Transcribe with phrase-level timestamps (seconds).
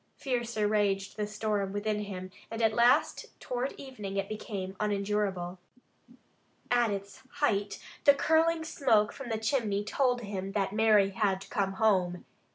[0.17, 5.59] Fiercer raged the storm within him and at last toward evening it became unendurable.
[6.71, 11.73] At its height the curling smoke from the chimney told him that Mary had come
[11.73, 12.25] home.